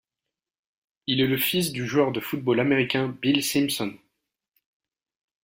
Il 1.05 1.21
est 1.21 1.27
le 1.27 1.37
fils 1.37 1.71
du 1.71 1.85
joueur 1.85 2.11
de 2.11 2.19
football 2.19 2.59
américain 2.59 3.15
Bill 3.21 3.43
Simpson. 3.43 3.95